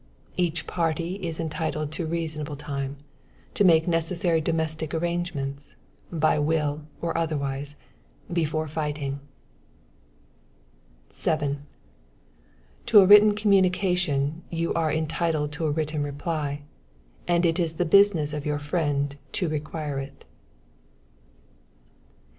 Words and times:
Each 0.35 0.65
party 0.65 1.17
is 1.17 1.39
entitled 1.39 1.91
to 1.91 2.07
reasonable 2.07 2.55
time, 2.55 2.97
to 3.53 3.63
make 3.63 3.85
the 3.85 3.91
necessary 3.91 4.41
domestic 4.41 4.95
arrangements, 4.95 5.75
by 6.11 6.39
will 6.39 6.87
or 7.01 7.15
otherwise, 7.15 7.75
before 8.33 8.67
fighting. 8.67 9.19
7. 11.11 11.67
To 12.87 13.01
a 13.01 13.05
written 13.05 13.35
communication 13.35 14.41
you 14.49 14.73
are 14.73 14.91
entitled 14.91 15.51
to 15.51 15.67
a 15.67 15.69
written 15.71 16.01
reply, 16.01 16.63
and 17.27 17.45
it 17.45 17.59
is 17.59 17.75
the 17.75 17.85
business 17.85 18.33
of 18.33 18.43
your 18.43 18.57
friend 18.57 19.15
to 19.33 19.47
require 19.49 19.99
it. 19.99 20.25